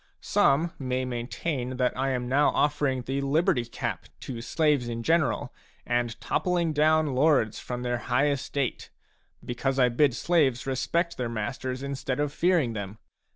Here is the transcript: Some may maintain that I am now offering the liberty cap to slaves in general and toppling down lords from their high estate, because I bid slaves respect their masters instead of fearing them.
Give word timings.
Some 0.21 0.73
may 0.79 1.05
maintain 1.05 1.77
that 1.77 1.95
I 1.95 2.09
am 2.09 2.27
now 2.27 2.49
offering 2.55 3.03
the 3.03 3.21
liberty 3.21 3.65
cap 3.65 4.07
to 4.21 4.41
slaves 4.41 4.87
in 4.89 5.03
general 5.03 5.53
and 5.85 6.19
toppling 6.19 6.73
down 6.73 7.13
lords 7.13 7.59
from 7.59 7.83
their 7.83 7.99
high 7.99 8.29
estate, 8.31 8.89
because 9.45 9.77
I 9.77 9.89
bid 9.89 10.15
slaves 10.15 10.65
respect 10.65 11.17
their 11.17 11.29
masters 11.29 11.83
instead 11.83 12.19
of 12.19 12.33
fearing 12.33 12.73
them. 12.73 12.97